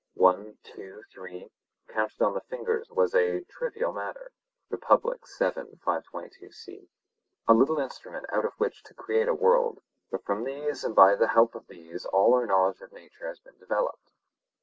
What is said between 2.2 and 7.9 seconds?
on the fingers was a 'trivial matter (Rep.), a little